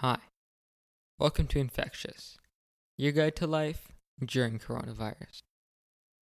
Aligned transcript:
Hi, 0.00 0.18
welcome 1.18 1.46
to 1.46 1.58
Infectious, 1.58 2.36
your 2.98 3.12
guide 3.12 3.34
to 3.36 3.46
life 3.46 3.92
during 4.22 4.58
coronavirus. 4.58 5.40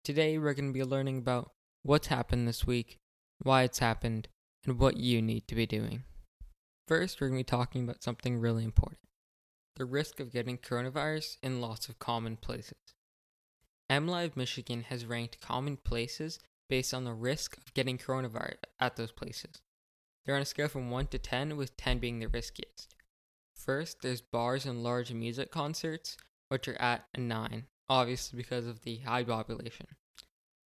Today 0.05 0.37
we're 0.37 0.53
going 0.53 0.75
to 0.75 0.79
be 0.79 0.85
learning 0.85 1.17
about 1.17 1.53
what's 1.83 2.09
happened 2.09 2.47
this 2.47 2.67
week, 2.67 2.99
why 3.39 3.63
it's 3.63 3.79
happened, 3.79 4.29
and 4.67 4.79
what 4.79 4.99
you 4.99 5.23
need 5.23 5.49
to 5.49 5.55
be 5.55 5.65
doing. 5.65 6.03
First, 6.87 7.19
we're 7.19 7.29
going 7.29 7.39
to 7.39 7.47
be 7.47 7.57
talking 7.57 7.85
about 7.85 8.03
something 8.03 8.39
really 8.39 8.63
important 8.63 9.01
the 9.77 9.87
risk 9.87 10.21
of 10.21 10.33
getting 10.33 10.59
coronavirus 10.59 11.39
in 11.43 11.63
lots 11.63 11.89
of 11.89 11.99
common 11.99 12.37
places. 12.37 12.77
MLive 13.91 14.37
Michigan 14.37 14.83
has 14.91 15.07
ranked 15.07 15.41
common 15.41 15.79
places 15.79 16.39
based 16.69 16.93
on 16.93 17.05
the 17.05 17.15
risk 17.15 17.57
of 17.57 17.73
getting 17.73 17.97
coronavirus 17.97 18.59
at 18.79 18.97
those 18.97 19.13
places. 19.13 19.63
They're 20.27 20.37
on 20.37 20.43
a 20.43 20.45
scale 20.45 20.69
from 20.69 20.91
1 20.91 21.07
to 21.07 21.19
10, 21.19 21.57
with 21.57 21.75
10 21.79 22.01
being 22.01 22.19
the 22.19 22.29
riskiest. 22.29 22.95
First, 23.65 24.03
there's 24.03 24.21
bars 24.21 24.67
and 24.67 24.83
large 24.83 25.13
music 25.13 25.53
concerts, 25.53 26.17
which 26.49 26.67
are 26.67 26.81
at 26.81 27.07
a 27.15 27.21
9, 27.21 27.67
obviously 27.89 28.37
because 28.37 28.67
of 28.67 28.83
the 28.83 28.99
high 28.99 29.23
population. 29.23 29.87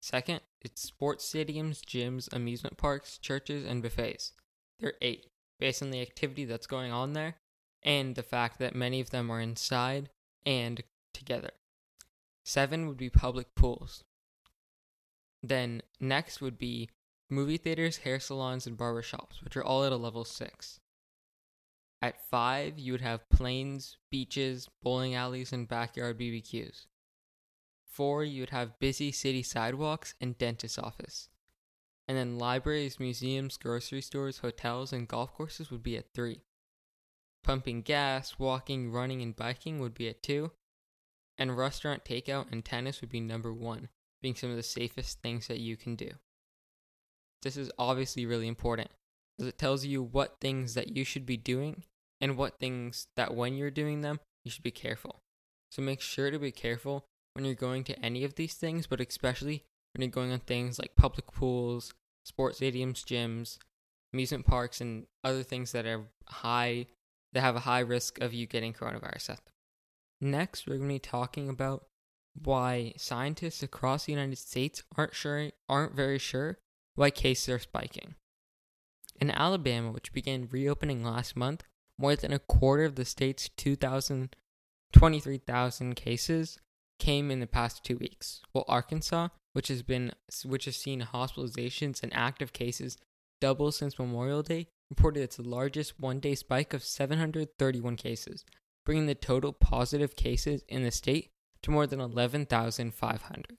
Second, 0.01 0.41
it's 0.63 0.81
sports 0.81 1.31
stadiums, 1.31 1.81
gyms, 1.81 2.33
amusement 2.33 2.79
parks, 2.79 3.19
churches, 3.19 3.67
and 3.67 3.83
buffets. 3.83 4.33
They're 4.81 4.95
8, 5.03 5.27
based 5.61 5.83
on 5.83 5.91
the 5.91 6.01
activity 6.01 6.47
that's 6.47 6.67
going 6.67 6.91
on 6.91 7.13
there 7.13 7.37
and 7.83 8.15
the 8.15 8.23
fact 8.23 8.59
that 8.61 8.75
many 8.75 9.01
of 9.01 9.11
them 9.11 9.31
are 9.31 9.41
inside 9.41 10.09
and 10.47 10.83
together. 11.13 11.51
7 12.47 12.89
would 12.89 12.97
be 12.97 13.11
public 13.11 13.55
pools. 13.55 14.05
Then 15.43 15.83
next 16.01 16.41
would 16.41 16.57
be 16.57 16.89
movie 17.29 17.59
theaters, 17.59 17.99
hair 17.99 18.19
salons, 18.21 18.67
and 18.67 18.79
barbershops, 18.79 19.43
which 19.45 19.57
are 19.57 19.65
all 19.65 19.85
at 19.85 19.93
a 19.93 19.97
level 19.97 20.25
6. 20.25 20.81
At 22.03 22.23
5, 22.31 22.79
you 22.79 22.93
would 22.93 23.01
have 23.01 23.29
planes, 23.31 23.97
beaches, 24.11 24.69
bowling 24.83 25.15
alleys, 25.15 25.53
and 25.53 25.67
backyard 25.67 26.19
BBQs. 26.19 26.87
4, 27.87 28.25
you 28.25 28.43
would 28.43 28.51
have 28.51 28.79
busy 28.79 29.11
city 29.11 29.43
sidewalks 29.43 30.15
and 30.21 30.37
dentist 30.37 30.79
office. 30.79 31.31
And 32.07 32.17
then 32.17 32.39
libraries, 32.39 33.01
museums, 33.01 33.57
grocery 33.57 34.03
stores, 34.03 34.39
hotels, 34.39 34.93
and 34.93 35.09
golf 35.09 35.33
courses 35.35 35.71
would 35.71 35.83
be 35.83 35.97
at 35.97 36.13
3. 36.15 36.43
Pumping 37.43 37.83
gas, 37.83 38.39
walking, 38.39 38.93
running, 38.93 39.23
and 39.23 39.35
biking 39.35 39.81
would 39.81 39.95
be 39.95 40.09
at 40.09 40.23
2. 40.23 40.51
And 41.39 41.57
restaurant 41.57 42.05
takeout 42.05 42.53
and 42.53 42.65
tennis 42.65 43.01
would 43.01 43.11
be 43.11 43.21
number 43.21 43.53
1, 43.53 43.89
being 44.21 44.35
some 44.35 44.51
of 44.51 44.57
the 44.57 44.63
safest 44.63 45.23
things 45.23 45.49
that 45.49 45.61
you 45.61 45.77
can 45.77 45.97
do. 45.97 46.11
This 47.43 47.57
is 47.57 47.71
obviously 47.79 48.27
really 48.27 48.49
important 48.49 48.91
because 49.37 49.49
it 49.49 49.59
tells 49.59 49.85
you 49.85 50.03
what 50.03 50.37
things 50.41 50.75
that 50.75 50.97
you 50.97 51.05
should 51.05 51.27
be 51.27 51.37
doing 51.37 51.85
and 52.21 52.37
what 52.37 52.59
things 52.59 53.07
that 53.17 53.35
when 53.35 53.57
you're 53.57 53.71
doing 53.71 54.01
them, 54.01 54.21
you 54.45 54.51
should 54.51 54.63
be 54.63 54.71
careful. 54.71 55.21
So 55.71 55.83
make 55.83 56.01
sure 56.01 56.31
to 56.31 56.39
be 56.39 56.53
careful 56.53 57.05
when 57.35 57.45
you're 57.45 57.55
going 57.55 57.85
to 57.85 58.05
any 58.05 58.25
of 58.25 58.37
these 58.37 58.55
things, 58.55 58.87
but 58.87 59.01
especially 59.01 59.65
when 59.95 60.03
you're 60.03 60.11
going 60.11 60.33
on 60.33 60.41
things 60.41 60.79
like 60.79 60.97
public 60.97 61.27
pools, 61.33 61.93
sports 62.25 62.61
stadiums, 62.61 63.05
gyms, 63.05 63.59
amusement 64.13 64.47
parks, 64.47 64.81
and 64.81 65.07
other 65.23 65.43
things 65.43 65.73
that 65.73 65.87
are 65.87 66.05
high, 66.27 66.87
that 67.33 67.43
have 67.43 67.57
a 67.57 67.61
high 67.61 67.81
risk 67.81 68.21
of 68.21 68.33
you 68.33 68.47
getting 68.47 68.73
coronavirus 68.73 69.31
at 69.31 69.37
them. 69.45 69.53
Next, 70.21 70.67
we're 70.67 70.77
going 70.77 70.89
to 70.89 70.95
be 70.95 70.99
talking 70.99 71.49
about 71.49 71.85
why 72.43 72.95
scientists 72.97 73.63
across 73.63 74.05
the 74.05 74.13
United 74.13 74.39
States 74.39 74.83
aren't 74.97 75.15
sure, 75.15 75.51
aren't 75.69 75.95
very 75.95 76.19
sure 76.19 76.59
why 76.95 77.11
cases 77.11 77.49
are 77.51 77.59
spiking. 77.59 78.15
In 79.21 79.31
Alabama, 79.31 79.93
which 79.93 80.13
began 80.13 80.49
reopening 80.51 81.03
last 81.03 81.37
month, 81.37 81.65
more 81.99 82.17
than 82.17 82.33
a 82.33 82.39
quarter 82.39 82.85
of 82.85 82.97
the 82.97 83.05
state's 83.05 83.49
2,000, 83.57 84.37
23,000 84.93 85.95
cases 85.95 86.59
came 86.99 87.31
in 87.31 87.41
the 87.41 87.47
past 87.47 87.85
two 87.85 87.97
weeks, 87.97 88.43
while 88.53 88.65
Arkansas, 88.69 89.29
which 89.53 89.69
has 89.69 89.83
been 89.83 90.13
which 90.45 90.67
has 90.67 90.77
seen 90.77 91.01
hospitalizations 91.01 92.03
and 92.03 92.15
active 92.15 92.53
cases 92.53 92.99
double 93.41 93.73
since 93.73 93.99
Memorial 93.99 94.43
Day, 94.43 94.69
reported 94.91 95.23
its 95.23 95.39
largest 95.39 95.99
one-day 95.99 96.35
spike 96.35 96.73
of 96.73 96.85
731 96.85 97.97
cases, 97.97 98.45
bringing 98.85 99.07
the 99.07 99.15
total 99.15 99.53
positive 99.53 100.17
cases 100.17 100.63
in 100.69 100.83
the 100.83 100.91
state 100.91 101.31
to 101.63 101.71
more 101.71 101.87
than 101.87 102.01
11,500. 102.01 103.57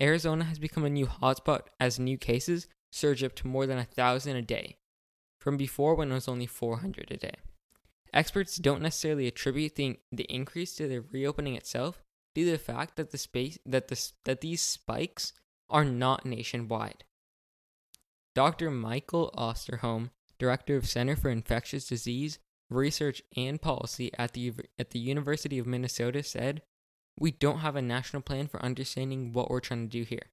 Arizona 0.00 0.44
has 0.44 0.58
become 0.58 0.84
a 0.84 0.90
new 0.90 1.06
hotspot 1.06 1.62
as 1.80 1.98
new 1.98 2.18
cases 2.18 2.68
surge 2.90 3.22
up 3.22 3.34
to 3.36 3.46
more 3.46 3.66
than 3.66 3.76
1,000 3.76 4.36
a 4.36 4.42
day, 4.42 4.76
from 5.46 5.56
before 5.56 5.94
when 5.94 6.10
it 6.10 6.14
was 6.14 6.26
only 6.26 6.44
400 6.44 7.06
a 7.08 7.16
day. 7.16 7.36
Experts 8.12 8.56
don't 8.56 8.82
necessarily 8.82 9.28
attribute 9.28 9.76
the, 9.76 9.96
the 10.10 10.24
increase 10.24 10.74
to 10.74 10.88
the 10.88 10.98
reopening 10.98 11.54
itself 11.54 12.02
due 12.34 12.46
to 12.46 12.50
the 12.50 12.58
fact 12.58 12.96
that 12.96 13.12
the 13.12 13.18
space 13.18 13.56
that 13.64 13.86
the, 13.86 14.10
that 14.24 14.40
these 14.40 14.60
spikes 14.60 15.34
are 15.70 15.84
not 15.84 16.26
nationwide. 16.26 17.04
Dr. 18.34 18.72
Michael 18.72 19.32
Osterholm, 19.38 20.10
director 20.36 20.74
of 20.74 20.88
Center 20.88 21.14
for 21.14 21.30
Infectious 21.30 21.86
Disease 21.86 22.40
Research 22.68 23.22
and 23.36 23.62
Policy 23.62 24.10
at 24.18 24.32
the 24.32 24.52
at 24.80 24.90
the 24.90 24.98
University 24.98 25.60
of 25.60 25.66
Minnesota 25.68 26.24
said, 26.24 26.62
"We 27.20 27.30
don't 27.30 27.60
have 27.60 27.76
a 27.76 27.82
national 27.82 28.22
plan 28.22 28.48
for 28.48 28.60
understanding 28.64 29.32
what 29.32 29.48
we're 29.48 29.60
trying 29.60 29.88
to 29.88 29.98
do 29.98 30.02
here. 30.02 30.32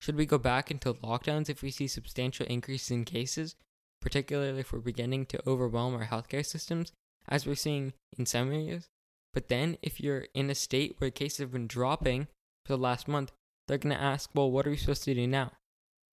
Should 0.00 0.16
we 0.16 0.26
go 0.26 0.38
back 0.38 0.68
into 0.68 0.94
lockdowns 0.94 1.48
if 1.48 1.62
we 1.62 1.70
see 1.70 1.86
substantial 1.86 2.44
increases 2.46 2.90
in 2.90 3.04
cases, 3.04 3.54
particularly 4.02 4.60
if 4.60 4.72
we're 4.72 4.80
beginning 4.80 5.26
to 5.26 5.48
overwhelm 5.48 5.94
our 5.94 6.06
healthcare 6.06 6.44
systems, 6.44 6.92
as 7.28 7.46
we're 7.46 7.54
seeing 7.54 7.94
in 8.18 8.26
some 8.26 8.52
areas? 8.52 8.88
But 9.32 9.48
then, 9.48 9.78
if 9.80 10.00
you're 10.00 10.26
in 10.34 10.50
a 10.50 10.54
state 10.54 10.96
where 10.98 11.10
cases 11.10 11.38
have 11.38 11.52
been 11.52 11.66
dropping 11.66 12.28
for 12.66 12.74
the 12.74 12.82
last 12.82 13.08
month, 13.08 13.32
they're 13.66 13.78
going 13.78 13.96
to 13.96 14.02
ask, 14.02 14.30
well, 14.34 14.50
what 14.50 14.66
are 14.66 14.70
we 14.70 14.76
supposed 14.76 15.04
to 15.04 15.14
do 15.14 15.26
now? 15.26 15.52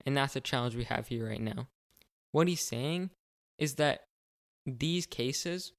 And 0.05 0.15
that's 0.15 0.35
the 0.35 0.41
challenge 0.41 0.75
we 0.75 0.85
have 0.85 1.07
here 1.07 1.27
right 1.27 1.41
now. 1.41 1.67
What 2.31 2.47
he's 2.47 2.65
saying 2.65 3.09
is 3.57 3.75
that 3.75 4.05
these 4.65 5.05
cases, 5.05 5.73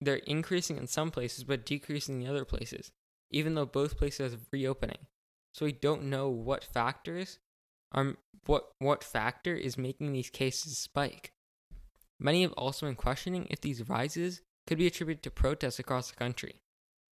they're 0.00 0.16
increasing 0.16 0.78
in 0.78 0.86
some 0.86 1.10
places, 1.10 1.44
but 1.44 1.66
decreasing 1.66 2.22
in 2.22 2.28
other 2.28 2.44
places, 2.44 2.90
even 3.30 3.54
though 3.54 3.66
both 3.66 3.98
places 3.98 4.32
are 4.32 4.38
reopening. 4.52 4.98
So 5.52 5.66
we 5.66 5.72
don't 5.72 6.04
know 6.04 6.28
what 6.28 6.64
factors 6.64 7.38
are 7.92 8.16
what 8.46 8.68
what 8.78 9.02
factor 9.02 9.54
is 9.54 9.76
making 9.76 10.12
these 10.12 10.30
cases 10.30 10.78
spike. 10.78 11.32
Many 12.20 12.42
have 12.42 12.52
also 12.52 12.86
been 12.86 12.96
questioning 12.96 13.46
if 13.50 13.60
these 13.60 13.88
rises 13.88 14.42
could 14.66 14.78
be 14.78 14.86
attributed 14.86 15.22
to 15.22 15.30
protests 15.30 15.78
across 15.78 16.10
the 16.10 16.16
country. 16.16 16.60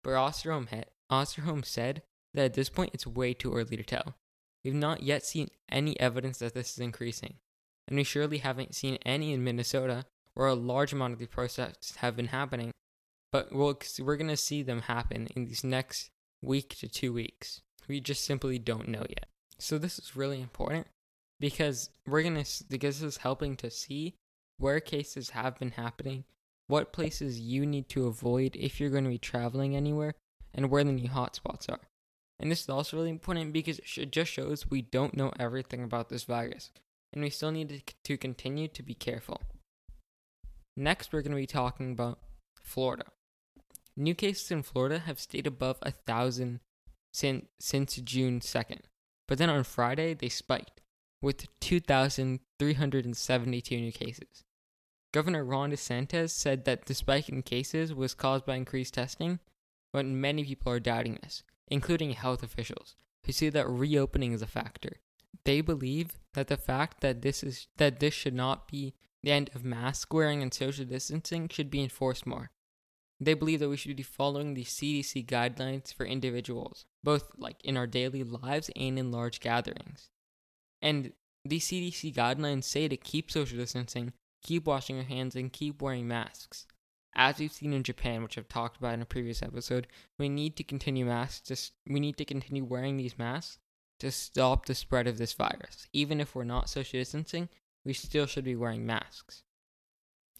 But 0.03 0.11
Osterholm, 0.11 0.67
Osterholm 1.11 1.63
said 1.63 2.01
that 2.33 2.45
at 2.45 2.53
this 2.53 2.69
point 2.69 2.91
it's 2.93 3.07
way 3.07 3.33
too 3.33 3.53
early 3.53 3.77
to 3.77 3.83
tell. 3.83 4.16
We've 4.63 4.73
not 4.73 5.03
yet 5.03 5.23
seen 5.23 5.49
any 5.69 5.99
evidence 5.99 6.39
that 6.39 6.53
this 6.53 6.71
is 6.71 6.79
increasing, 6.79 7.35
and 7.88 7.97
we 7.97 8.03
surely 8.03 8.39
haven't 8.39 8.75
seen 8.75 8.97
any 9.05 9.31
in 9.31 9.43
Minnesota 9.43 10.05
where 10.33 10.47
a 10.47 10.53
large 10.53 10.91
amount 10.91 11.13
of 11.13 11.19
the 11.19 11.27
protests 11.27 11.95
have 11.97 12.16
been 12.16 12.27
happening. 12.27 12.72
But 13.31 13.53
we'll, 13.53 13.79
we're 13.99 14.17
going 14.17 14.29
to 14.29 14.37
see 14.37 14.63
them 14.63 14.81
happen 14.81 15.27
in 15.35 15.45
these 15.45 15.63
next 15.63 16.09
week 16.41 16.75
to 16.79 16.87
two 16.87 17.13
weeks. 17.13 17.61
We 17.87 17.99
just 17.99 18.25
simply 18.25 18.59
don't 18.59 18.87
know 18.87 19.05
yet. 19.09 19.27
So 19.59 19.77
this 19.77 19.99
is 19.99 20.16
really 20.16 20.41
important 20.41 20.87
because 21.39 21.89
we're 22.05 22.23
going 22.23 22.43
to 22.43 22.63
because 22.69 22.99
this 22.99 23.16
is 23.16 23.17
helping 23.17 23.55
to 23.57 23.69
see 23.72 24.16
where 24.57 24.79
cases 24.79 25.31
have 25.31 25.59
been 25.59 25.71
happening, 25.71 26.23
what 26.67 26.93
places 26.93 27.39
you 27.39 27.66
need 27.66 27.89
to 27.89 28.07
avoid 28.07 28.55
if 28.55 28.79
you're 28.79 28.89
going 28.89 29.03
to 29.03 29.09
be 29.09 29.17
traveling 29.17 29.75
anywhere, 29.75 30.13
and 30.53 30.69
where 30.69 30.83
the 30.83 30.91
new 30.91 31.09
hotspots 31.09 31.69
are. 31.69 31.81
And 32.39 32.51
this 32.51 32.61
is 32.61 32.69
also 32.69 32.97
really 32.97 33.09
important 33.09 33.53
because 33.53 33.79
it 33.97 34.11
just 34.11 34.31
shows 34.31 34.69
we 34.69 34.81
don't 34.81 35.16
know 35.16 35.31
everything 35.39 35.83
about 35.83 36.09
this 36.09 36.23
virus, 36.23 36.71
and 37.13 37.23
we 37.23 37.29
still 37.29 37.51
need 37.51 37.83
to, 38.03 38.17
continue 38.17 38.67
to 38.69 38.83
be 38.83 38.93
careful. 38.93 39.41
Next, 40.75 41.13
we're 41.13 41.22
going 41.22 41.31
to 41.31 41.37
be 41.37 41.47
talking 41.47 41.91
about 41.91 42.19
Florida. 42.61 43.05
New 43.95 44.16
cases 44.16 44.52
in 44.52 44.63
Florida 44.63 44.99
have 44.99 45.19
stayed 45.19 45.47
above 45.47 45.78
a 45.81 45.91
thousand 45.91 46.59
since, 47.13 47.46
since 47.59 47.96
June 47.97 48.41
2nd, 48.41 48.81
but 49.28 49.37
then 49.37 49.49
on 49.49 49.63
Friday 49.63 50.13
they 50.13 50.28
spiked 50.28 50.81
with 51.25 51.47
2,372 51.59 53.81
new 53.81 53.91
cases. 53.91 54.45
Governor 55.11 55.43
Ron 55.43 55.72
DeSantis 55.72 56.29
said 56.29 56.63
that 56.66 56.85
the 56.85 56.93
spike 56.93 57.29
in 57.29 57.41
cases 57.41 57.95
was 57.95 58.13
caused 58.13 58.45
by 58.45 58.53
increased 58.55 58.93
testing, 58.93 59.39
but 59.91 60.05
many 60.05 60.43
people 60.43 60.72
are 60.72 60.79
doubting 60.79 61.17
this, 61.23 61.41
including 61.67 62.11
health 62.11 62.43
officials, 62.43 62.95
who 63.25 63.31
see 63.31 63.49
that 63.49 63.67
reopening 63.67 64.33
is 64.33 64.43
a 64.43 64.47
factor. 64.47 64.97
They 65.45 65.61
believe 65.61 66.19
that 66.35 66.47
the 66.47 66.57
fact 66.57 67.01
that 67.01 67.23
this 67.23 67.41
is 67.41 67.69
that 67.78 67.99
this 67.99 68.13
should 68.13 68.35
not 68.35 68.67
be 68.67 68.93
the 69.23 69.31
end 69.31 69.49
of 69.55 69.66
mask 69.66 70.13
wearing 70.13 70.43
and 70.43 70.53
social 70.53 70.85
distancing 70.85 71.49
should 71.49 71.71
be 71.71 71.81
enforced 71.81 72.28
more. 72.28 72.51
They 73.19 73.33
believe 73.33 73.61
that 73.61 73.69
we 73.69 73.78
should 73.78 73.95
be 73.95 74.03
following 74.03 74.53
the 74.53 74.63
CDC 74.63 75.25
guidelines 75.25 75.91
for 75.91 76.05
individuals, 76.05 76.85
both 77.03 77.31
like 77.35 77.63
in 77.63 77.78
our 77.78 77.87
daily 77.87 78.23
lives 78.23 78.69
and 78.75 78.99
in 78.99 79.11
large 79.11 79.39
gatherings. 79.39 80.11
And 80.85 81.14
the 81.43 81.59
CDC 81.59 82.14
guidelines 82.14 82.66
say 82.66 82.87
to 82.87 82.96
keep 82.96 83.32
social 83.32 83.58
distancing, 83.58 84.14
keep 84.43 84.67
washing 84.67 84.97
your 84.97 85.05
hands, 85.05 85.35
and 85.35 85.52
keep 85.52 85.82
wearing 85.82 86.08
masks. 86.08 86.67
as 87.17 87.40
we've 87.40 87.52
seen 87.52 87.73
in 87.73 87.82
Japan, 87.82 88.22
which 88.22 88.37
I've 88.37 88.47
talked 88.49 88.78
about 88.78 88.93
in 88.93 89.02
a 89.02 89.05
previous 89.05 89.41
episode, 89.41 89.87
we 90.20 90.29
need 90.29 90.55
to 90.58 90.64
continue 90.64 91.05
masks. 91.05 91.72
We 91.87 91.99
need 91.99 92.17
to 92.17 92.26
continue 92.26 92.64
wearing 92.64 92.97
these 92.97 93.17
masks 93.17 93.58
to 93.99 94.11
stop 94.11 94.66
the 94.66 94.76
spread 94.76 95.08
of 95.08 95.17
this 95.17 95.34
virus. 95.34 95.87
Even 95.91 96.22
if 96.22 96.35
we're 96.35 96.43
not 96.43 96.70
social 96.70 96.99
distancing, 96.99 97.49
we 97.84 97.93
still 97.93 98.28
should 98.28 98.43
be 98.43 98.55
wearing 98.55 98.85
masks. 98.85 99.43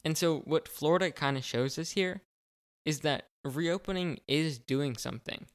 And 0.04 0.16
so, 0.16 0.40
what 0.42 0.68
Florida 0.68 1.12
kind 1.12 1.38
of 1.38 1.44
shows 1.44 1.80
us 1.80 1.92
here 1.92 2.22
is 2.84 3.00
that 3.00 3.30
reopening 3.44 4.20
is 4.28 4.60
doing 4.60 4.96
something, 4.96 5.48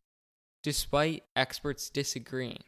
despite 0.64 1.24
experts 1.36 1.90
disagreeing. 1.90 2.64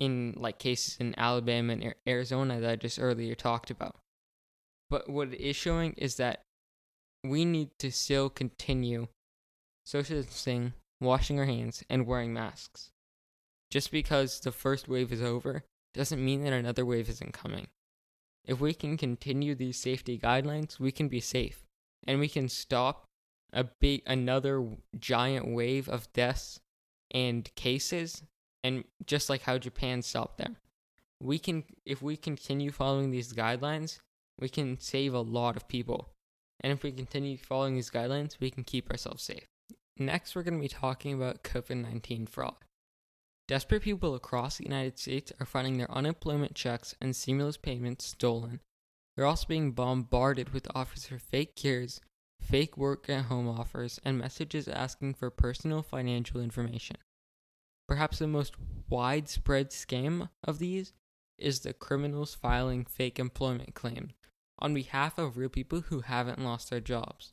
In 0.00 0.34
like 0.36 0.58
cases 0.58 0.96
in 0.98 1.14
Alabama 1.18 1.72
and 1.72 1.94
Arizona 2.06 2.60
that 2.60 2.70
I 2.70 2.76
just 2.76 2.98
earlier 2.98 3.34
talked 3.34 3.70
about. 3.70 3.96
But 4.90 5.08
what 5.08 5.32
it 5.32 5.40
is 5.40 5.56
showing 5.56 5.94
is 5.96 6.16
that 6.16 6.42
we 7.22 7.44
need 7.44 7.70
to 7.78 7.90
still 7.90 8.28
continue 8.28 9.08
social 9.84 10.16
distancing, 10.16 10.74
washing 11.00 11.38
our 11.38 11.46
hands, 11.46 11.84
and 11.88 12.06
wearing 12.06 12.32
masks. 12.32 12.90
Just 13.70 13.90
because 13.90 14.40
the 14.40 14.52
first 14.52 14.88
wave 14.88 15.12
is 15.12 15.22
over 15.22 15.64
doesn't 15.94 16.24
mean 16.24 16.44
that 16.44 16.52
another 16.52 16.84
wave 16.84 17.08
isn't 17.08 17.32
coming. 17.32 17.68
If 18.44 18.60
we 18.60 18.74
can 18.74 18.96
continue 18.96 19.54
these 19.54 19.78
safety 19.78 20.18
guidelines, 20.18 20.78
we 20.78 20.92
can 20.92 21.08
be 21.08 21.20
safe 21.20 21.64
and 22.06 22.20
we 22.20 22.28
can 22.28 22.48
stop 22.48 23.04
a 23.52 23.64
big 23.80 24.02
another 24.06 24.66
giant 24.98 25.46
wave 25.46 25.88
of 25.88 26.12
deaths 26.12 26.60
and 27.10 27.52
cases 27.54 28.22
and 28.64 28.82
just 29.06 29.28
like 29.30 29.42
how 29.42 29.58
Japan 29.58 30.02
stopped 30.02 30.38
there. 30.38 30.56
We 31.20 31.38
can 31.38 31.62
if 31.86 32.02
we 32.02 32.16
continue 32.16 32.72
following 32.72 33.10
these 33.10 33.32
guidelines, 33.32 34.00
we 34.40 34.48
can 34.48 34.80
save 34.80 35.14
a 35.14 35.20
lot 35.20 35.56
of 35.56 35.68
people. 35.68 36.08
And 36.60 36.72
if 36.72 36.82
we 36.82 36.90
continue 36.90 37.36
following 37.36 37.74
these 37.74 37.90
guidelines, 37.90 38.40
we 38.40 38.50
can 38.50 38.64
keep 38.64 38.90
ourselves 38.90 39.22
safe. 39.22 39.46
Next, 39.98 40.34
we're 40.34 40.42
going 40.42 40.56
to 40.56 40.60
be 40.60 40.68
talking 40.68 41.14
about 41.14 41.44
COVID 41.44 41.82
19 41.82 42.26
fraud. 42.26 42.56
Desperate 43.46 43.82
people 43.82 44.14
across 44.14 44.56
the 44.56 44.64
United 44.64 44.98
States 44.98 45.30
are 45.38 45.46
finding 45.46 45.76
their 45.76 45.90
unemployment 45.90 46.54
checks 46.54 46.94
and 47.00 47.14
stimulus 47.14 47.58
payments 47.58 48.06
stolen. 48.06 48.60
They're 49.14 49.26
also 49.26 49.46
being 49.46 49.72
bombarded 49.72 50.54
with 50.54 50.66
offers 50.74 51.06
for 51.06 51.18
fake 51.18 51.54
cures, 51.54 52.00
fake 52.40 52.78
work 52.78 53.08
at 53.10 53.26
home 53.26 53.46
offers, 53.46 54.00
and 54.04 54.18
messages 54.18 54.66
asking 54.66 55.14
for 55.14 55.30
personal 55.30 55.82
financial 55.82 56.40
information. 56.40 56.96
Perhaps 57.86 58.18
the 58.18 58.26
most 58.26 58.54
widespread 58.88 59.70
scam 59.70 60.30
of 60.42 60.58
these 60.58 60.92
is 61.38 61.60
the 61.60 61.72
criminals 61.72 62.34
filing 62.34 62.84
fake 62.84 63.18
employment 63.18 63.74
claims 63.74 64.12
on 64.58 64.72
behalf 64.72 65.18
of 65.18 65.36
real 65.36 65.48
people 65.48 65.82
who 65.82 66.00
haven't 66.00 66.42
lost 66.42 66.70
their 66.70 66.80
jobs. 66.80 67.32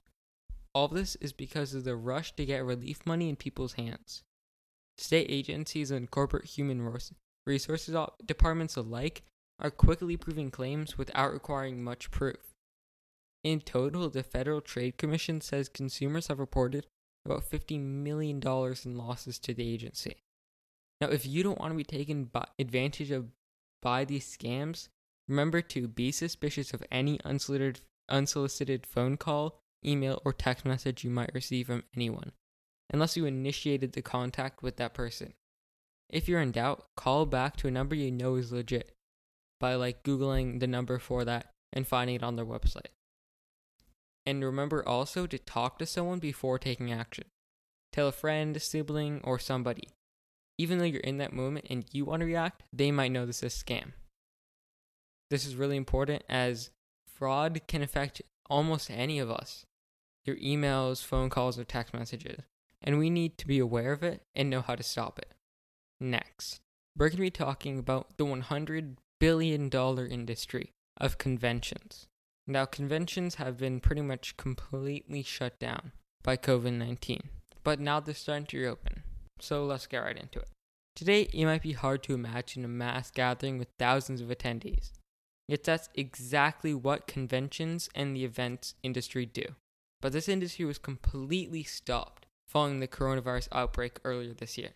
All 0.73 0.87
this 0.87 1.15
is 1.17 1.33
because 1.33 1.73
of 1.73 1.83
the 1.83 1.95
rush 1.95 2.35
to 2.35 2.45
get 2.45 2.65
relief 2.65 3.05
money 3.05 3.29
in 3.29 3.35
people's 3.35 3.73
hands. 3.73 4.23
State 4.97 5.27
agencies 5.29 5.91
and 5.91 6.11
corporate 6.11 6.45
human 6.45 6.81
resources 7.45 7.95
departments 8.25 8.75
alike 8.75 9.23
are 9.59 9.71
quickly 9.71 10.17
proving 10.17 10.49
claims 10.49 10.97
without 10.97 11.31
requiring 11.31 11.83
much 11.83 12.11
proof. 12.11 12.55
In 13.43 13.61
total, 13.61 14.09
the 14.09 14.23
Federal 14.23 14.61
Trade 14.61 14.97
Commission 14.97 15.41
says 15.41 15.69
consumers 15.69 16.27
have 16.27 16.39
reported 16.39 16.87
about 17.25 17.49
$50 17.49 17.79
million 17.79 18.41
in 18.43 18.97
losses 18.97 19.39
to 19.39 19.53
the 19.53 19.71
agency. 19.71 20.23
Now, 21.01 21.07
if 21.07 21.25
you 21.25 21.41
don't 21.41 21.59
want 21.59 21.71
to 21.71 21.77
be 21.77 21.83
taken 21.83 22.25
by 22.25 22.45
advantage 22.59 23.09
of 23.09 23.31
by 23.81 24.05
these 24.05 24.37
scams, 24.37 24.87
remember 25.27 25.61
to 25.63 25.87
be 25.87 26.11
suspicious 26.11 26.73
of 26.73 26.83
any 26.91 27.19
unsolicited, 27.25 27.81
unsolicited 28.07 28.85
phone 28.85 29.17
call, 29.17 29.59
email, 29.83 30.21
or 30.23 30.31
text 30.31 30.63
message 30.63 31.03
you 31.03 31.09
might 31.09 31.33
receive 31.33 31.65
from 31.65 31.83
anyone 31.95 32.31
unless 32.93 33.17
you 33.17 33.25
initiated 33.25 33.93
the 33.93 34.01
contact 34.01 34.61
with 34.61 34.75
that 34.77 34.93
person. 34.93 35.33
If 36.09 36.27
you're 36.27 36.41
in 36.41 36.51
doubt, 36.51 36.85
call 36.95 37.25
back 37.25 37.55
to 37.57 37.67
a 37.67 37.71
number 37.71 37.95
you 37.95 38.11
know 38.11 38.35
is 38.35 38.51
legit 38.51 38.91
by 39.59 39.75
like 39.75 40.03
Googling 40.03 40.59
the 40.59 40.67
number 40.67 40.99
for 40.99 41.23
that 41.23 41.53
and 41.71 41.87
finding 41.87 42.17
it 42.17 42.23
on 42.23 42.35
their 42.35 42.45
website. 42.45 42.91
And 44.25 44.43
remember 44.43 44.87
also 44.87 45.25
to 45.25 45.39
talk 45.39 45.79
to 45.79 45.85
someone 45.85 46.19
before 46.19 46.59
taking 46.59 46.91
action. 46.91 47.25
Tell 47.93 48.09
a 48.09 48.11
friend, 48.11 48.61
sibling, 48.61 49.21
or 49.23 49.39
somebody. 49.39 49.87
Even 50.61 50.77
though 50.77 50.85
you're 50.85 51.01
in 51.01 51.17
that 51.17 51.33
moment 51.33 51.65
and 51.69 51.85
you 51.91 52.05
want 52.05 52.19
to 52.19 52.25
react, 52.25 52.63
they 52.71 52.91
might 52.91 53.11
know 53.11 53.25
this 53.25 53.41
is 53.41 53.53
a 53.53 53.65
scam. 53.65 53.93
This 55.29 55.45
is 55.45 55.55
really 55.55 55.77
important 55.77 56.23
as 56.29 56.69
fraud 57.07 57.61
can 57.67 57.81
affect 57.81 58.21
almost 58.49 58.91
any 58.91 59.17
of 59.19 59.31
us. 59.31 59.65
Your 60.25 60.35
emails, 60.35 61.03
phone 61.03 61.29
calls, 61.29 61.57
or 61.57 61.63
text 61.63 61.93
messages 61.93 62.43
and 62.83 62.97
we 62.97 63.09
need 63.09 63.37
to 63.37 63.47
be 63.47 63.59
aware 63.59 63.91
of 63.91 64.03
it 64.03 64.23
and 64.35 64.49
know 64.49 64.61
how 64.61 64.75
to 64.75 64.83
stop 64.83 65.19
it. 65.19 65.33
Next, 65.99 66.59
we're 66.97 67.09
going 67.09 67.17
to 67.17 67.21
be 67.21 67.29
talking 67.29 67.77
about 67.77 68.17
the 68.17 68.25
$100 68.25 68.95
billion 69.19 69.69
industry 69.69 70.71
of 70.97 71.17
conventions. 71.17 72.07
Now, 72.47 72.65
conventions 72.65 73.35
have 73.35 73.57
been 73.57 73.79
pretty 73.79 74.01
much 74.01 74.35
completely 74.35 75.21
shut 75.21 75.59
down 75.59 75.91
by 76.23 76.37
COVID 76.37 76.73
19, 76.73 77.29
but 77.63 77.79
now 77.79 77.99
they're 77.99 78.15
starting 78.15 78.47
to 78.47 78.57
reopen. 78.57 79.03
So 79.41 79.65
let's 79.65 79.87
get 79.87 79.99
right 79.99 80.17
into 80.17 80.39
it. 80.39 80.47
Today, 80.95 81.29
it 81.33 81.45
might 81.45 81.61
be 81.61 81.73
hard 81.73 82.03
to 82.03 82.13
imagine 82.13 82.65
a 82.65 82.67
mass 82.67 83.11
gathering 83.11 83.57
with 83.57 83.69
thousands 83.79 84.21
of 84.21 84.27
attendees. 84.27 84.91
Yet 85.47 85.63
that's 85.63 85.89
exactly 85.95 86.73
what 86.73 87.07
conventions 87.07 87.89
and 87.95 88.15
the 88.15 88.23
events 88.23 88.75
industry 88.83 89.25
do. 89.25 89.55
But 90.01 90.13
this 90.13 90.29
industry 90.29 90.65
was 90.65 90.77
completely 90.77 91.63
stopped 91.63 92.25
following 92.47 92.79
the 92.79 92.87
coronavirus 92.87 93.47
outbreak 93.51 93.99
earlier 94.03 94.33
this 94.33 94.57
year. 94.57 94.71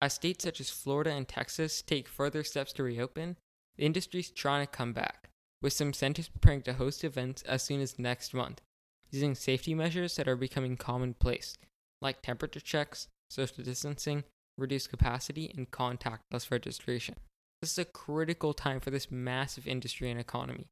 As 0.00 0.14
states 0.14 0.44
such 0.44 0.60
as 0.60 0.70
Florida 0.70 1.10
and 1.10 1.28
Texas 1.28 1.82
take 1.82 2.08
further 2.08 2.42
steps 2.42 2.72
to 2.74 2.82
reopen, 2.82 3.36
the 3.76 3.84
industry 3.84 4.20
is 4.20 4.30
trying 4.30 4.66
to 4.66 4.72
come 4.72 4.92
back, 4.92 5.28
with 5.60 5.72
some 5.72 5.92
centers 5.92 6.28
preparing 6.28 6.62
to 6.62 6.72
host 6.74 7.04
events 7.04 7.42
as 7.42 7.62
soon 7.62 7.80
as 7.80 7.98
next 7.98 8.32
month, 8.32 8.62
using 9.10 9.34
safety 9.34 9.74
measures 9.74 10.16
that 10.16 10.28
are 10.28 10.36
becoming 10.36 10.76
commonplace, 10.76 11.58
like 12.00 12.22
temperature 12.22 12.60
checks, 12.60 13.08
social 13.30 13.64
distancing, 13.64 14.24
reduced 14.58 14.90
capacity, 14.90 15.52
and 15.56 15.70
contactless 15.70 16.50
registration. 16.50 17.14
This 17.62 17.72
is 17.72 17.78
a 17.78 17.84
critical 17.84 18.52
time 18.52 18.80
for 18.80 18.90
this 18.90 19.10
massive 19.10 19.66
industry 19.66 20.10
and 20.10 20.18
economy. 20.18 20.66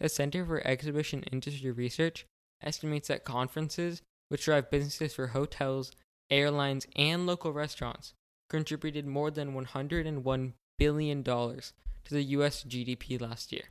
The 0.00 0.08
Center 0.08 0.44
for 0.44 0.66
Exhibition 0.66 1.22
Industry 1.24 1.70
Research 1.70 2.26
estimates 2.62 3.08
that 3.08 3.24
conferences 3.24 4.02
which 4.28 4.46
drive 4.46 4.70
businesses 4.70 5.14
for 5.14 5.28
hotels, 5.28 5.92
airlines, 6.30 6.86
and 6.96 7.26
local 7.26 7.52
restaurants, 7.52 8.14
contributed 8.48 9.06
more 9.06 9.30
than 9.30 9.54
$101 9.54 10.52
billion 10.78 11.22
to 11.22 11.72
the 12.10 12.22
U.S. 12.22 12.64
GDP 12.64 13.20
last 13.20 13.52
year. 13.52 13.64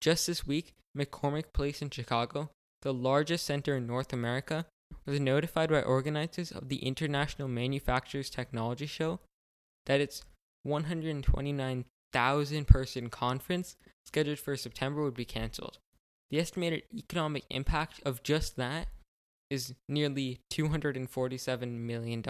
Just 0.00 0.26
this 0.26 0.46
week, 0.46 0.72
McCormick 0.96 1.52
Place 1.52 1.82
in 1.82 1.90
Chicago, 1.90 2.50
the 2.82 2.94
largest 2.94 3.44
center 3.44 3.76
in 3.76 3.86
North 3.86 4.12
America, 4.12 4.66
was 5.06 5.20
notified 5.20 5.70
by 5.70 5.82
organizers 5.82 6.52
of 6.52 6.68
the 6.68 6.84
International 6.84 7.48
Manufacturers 7.48 8.30
Technology 8.30 8.86
Show 8.86 9.20
that 9.86 10.00
its 10.00 10.22
129,000 10.62 12.66
person 12.66 13.10
conference 13.10 13.76
scheduled 14.06 14.38
for 14.38 14.56
September 14.56 15.02
would 15.02 15.14
be 15.14 15.24
canceled. 15.24 15.78
The 16.30 16.38
estimated 16.38 16.84
economic 16.94 17.44
impact 17.50 18.00
of 18.04 18.22
just 18.22 18.56
that 18.56 18.88
is 19.50 19.74
nearly 19.88 20.40
$247 20.52 21.78
million. 21.78 22.22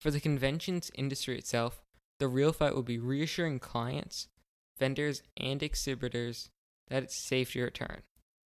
For 0.00 0.10
the 0.10 0.20
conventions 0.20 0.90
industry 0.94 1.36
itself, 1.36 1.82
the 2.18 2.28
real 2.28 2.52
fight 2.52 2.74
will 2.74 2.82
be 2.82 2.98
reassuring 2.98 3.58
clients, 3.58 4.28
vendors, 4.78 5.22
and 5.36 5.62
exhibitors 5.62 6.50
that 6.88 7.02
it's 7.02 7.28
safe 7.28 7.52
to 7.52 7.62
return. 7.62 8.02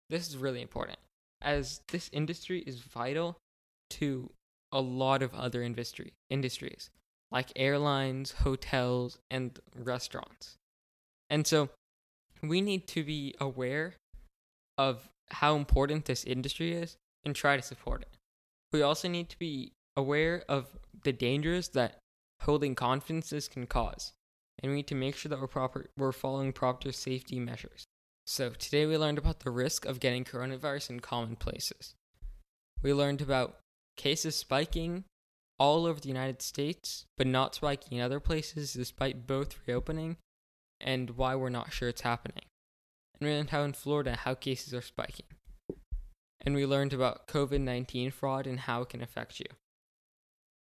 This 0.09 0.29
is 0.29 0.37
really 0.37 0.63
important, 0.63 0.99
as 1.43 1.81
this 1.89 2.11
industry 2.13 2.61
is 2.67 2.81
vital 2.81 3.37
to 3.91 4.31
a 4.73 4.81
lot 4.81 5.23
of 5.23 5.35
other 5.35 5.63
industry 5.63 6.13
industries, 6.29 6.91
like 7.31 7.53
airlines, 7.57 8.33
hotels, 8.33 9.19
and 9.31 9.59
restaurants. 9.75 10.57
And 11.29 11.47
so 11.47 11.71
we 12.43 12.61
need 12.61 12.87
to 12.89 13.05
be 13.05 13.35
aware 13.41 13.95
of 14.79 15.09
how 15.31 15.57
important 15.57 16.07
this 16.07 16.25
industry 16.25 16.73
is 16.73 16.97
and 17.25 17.35
try 17.35 17.57
to 17.57 17.63
support 17.63 18.03
it. 18.03 18.17
We 18.73 18.83
also 18.83 19.09
need 19.09 19.29
to 19.31 19.39
be 19.39 19.73
aware 19.97 20.45
of 20.49 20.67
the 21.03 21.13
dangers 21.13 21.69
that 21.71 21.99
holding 22.43 22.75
conferences 22.75 23.49
can 23.49 23.67
cause, 23.67 24.13
and 24.59 24.71
we 24.71 24.77
need 24.77 24.87
to 24.89 24.95
make 24.95 25.17
sure 25.17 25.29
that 25.29 25.41
we're 25.41 25.47
proper 25.47 25.91
we're 25.97 26.13
following 26.13 26.53
proper 26.53 26.93
safety 26.93 27.39
measures. 27.39 27.85
So 28.31 28.51
today 28.51 28.87
we 28.87 28.97
learned 28.97 29.19
about 29.19 29.41
the 29.41 29.51
risk 29.51 29.85
of 29.85 29.99
getting 29.99 30.25
coronavirus 30.25 30.91
in 30.91 31.01
common 31.01 31.35
places. 31.35 31.97
We 32.81 32.95
learned 32.95 33.21
about 33.21 33.59
cases 33.97 34.37
spiking 34.37 35.03
all 35.59 35.85
over 35.85 35.99
the 35.99 36.07
United 36.07 36.41
States, 36.41 37.07
but 37.19 37.27
not 37.27 37.57
spiking 37.57 37.99
in 37.99 38.05
other 38.05 38.21
places 38.21 38.73
despite 38.73 39.27
both 39.27 39.59
reopening, 39.67 40.17
and 40.81 41.11
why 41.17 41.35
we're 41.35 41.49
not 41.49 41.73
sure 41.73 41.89
it's 41.89 42.03
happening. 42.03 42.45
And 43.19 43.29
we 43.29 43.35
learned 43.35 43.51
how 43.51 43.63
in 43.65 43.73
Florida 43.73 44.15
how 44.15 44.35
cases 44.35 44.73
are 44.75 44.81
spiking. 44.81 45.27
and 46.41 46.55
we 46.55 46.65
learned 46.65 46.93
about 46.93 47.27
COVID 47.27 47.61
19 47.61 48.13
fraud 48.13 48.47
and 48.47 48.61
how 48.61 48.83
it 48.83 48.91
can 48.91 49.03
affect 49.03 49.41
you. 49.41 49.47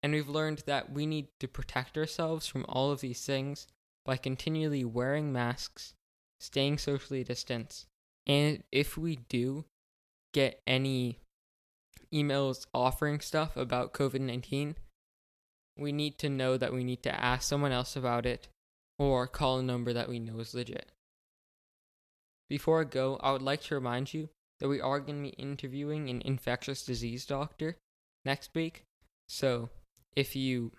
And 0.02 0.12
we've 0.12 0.28
learned 0.28 0.64
that 0.66 0.90
we 0.90 1.06
need 1.06 1.28
to 1.38 1.46
protect 1.46 1.96
ourselves 1.96 2.48
from 2.48 2.66
all 2.68 2.90
of 2.90 3.00
these 3.00 3.24
things 3.24 3.68
by 4.04 4.16
continually 4.16 4.84
wearing 4.84 5.32
masks, 5.32 5.94
staying 6.40 6.78
socially 6.78 7.22
distanced, 7.22 7.86
and 8.26 8.62
if 8.72 8.96
we 8.96 9.16
do 9.28 9.64
get 10.32 10.60
any 10.66 11.18
emails 12.12 12.66
offering 12.74 13.20
stuff 13.20 13.56
about 13.56 13.92
COVID 13.92 14.20
19, 14.20 14.76
we 15.78 15.92
need 15.92 16.18
to 16.18 16.28
know 16.28 16.56
that 16.56 16.72
we 16.72 16.84
need 16.84 17.02
to 17.02 17.24
ask 17.24 17.48
someone 17.48 17.72
else 17.72 17.96
about 17.96 18.26
it 18.26 18.48
or 18.98 19.26
call 19.26 19.58
a 19.58 19.62
number 19.62 19.92
that 19.92 20.08
we 20.08 20.18
know 20.18 20.38
is 20.40 20.54
legit. 20.54 20.92
Before 22.48 22.80
I 22.80 22.84
go, 22.84 23.16
I 23.22 23.32
would 23.32 23.42
like 23.42 23.62
to 23.62 23.74
remind 23.74 24.12
you 24.12 24.28
that 24.58 24.68
we 24.68 24.80
are 24.80 25.00
going 25.00 25.24
to 25.24 25.30
be 25.30 25.42
interviewing 25.42 26.10
an 26.10 26.20
infectious 26.24 26.84
disease 26.84 27.24
doctor 27.24 27.76
next 28.24 28.50
week. 28.54 28.82
So 29.28 29.70
if 30.14 30.36
you 30.36 30.72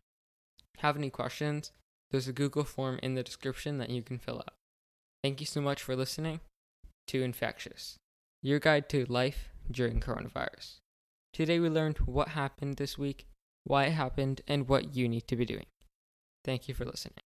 have 0.78 0.98
any 0.98 1.10
questions, 1.10 1.72
there's 2.12 2.28
a 2.28 2.34
Google 2.34 2.64
form 2.64 3.00
in 3.02 3.16
the 3.16 3.24
description 3.24 3.78
that 3.78 3.90
you 3.90 4.02
can 4.02 4.20
fill 4.20 4.38
out. 4.38 4.54
Thank 5.24 5.40
you 5.40 5.46
so 5.46 5.62
much 5.62 5.84
for 5.84 5.96
listening 5.96 6.40
to 7.08 7.22
Infectious, 7.22 7.98
your 8.42 8.60
guide 8.60 8.90
to 8.90 9.06
life 9.06 9.50
during 9.70 10.00
coronavirus. 10.00 10.80
Today 11.32 11.60
we 11.60 11.70
learned 11.70 12.00
what 12.00 12.30
happened 12.30 12.78
this 12.78 12.98
week, 12.98 13.28
why 13.64 13.86
it 13.86 13.92
happened, 13.92 14.42
and 14.48 14.68
what 14.68 14.96
you 14.96 15.08
need 15.08 15.28
to 15.28 15.36
be 15.36 15.46
doing. 15.46 15.68
Thank 16.44 16.68
you 16.68 16.74
for 16.74 16.86
listening. 16.86 17.22